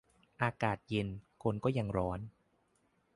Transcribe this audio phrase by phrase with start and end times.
[0.41, 1.07] อากาศเย็น
[1.43, 2.19] คนก็ยังร้อน